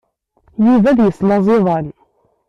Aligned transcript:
Yuba 0.65 0.87
ad 0.91 0.99
yeslaẓ 1.05 1.45
iḍan. 1.57 1.85